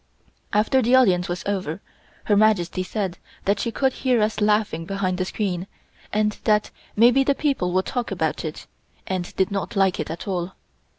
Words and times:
After 0.51 0.81
the 0.81 0.95
audience 0.95 1.29
was 1.29 1.43
over 1.45 1.79
Her 2.23 2.35
Majesty 2.35 2.81
said 2.81 3.19
that 3.45 3.59
she 3.59 3.71
could 3.71 3.93
hear 3.93 4.19
us 4.23 4.41
laughing 4.41 4.85
behind 4.87 5.19
the 5.19 5.25
screen, 5.25 5.67
and 6.11 6.39
that 6.45 6.71
maybe 6.95 7.23
the 7.23 7.35
people 7.35 7.71
would 7.73 7.85
talk 7.85 8.09
about 8.09 8.43
it, 8.43 8.65
and 9.05 9.31
did 9.35 9.51
not 9.51 9.75
like 9.75 9.99
it 9.99 10.09
at 10.09 10.27
all. 10.27 10.53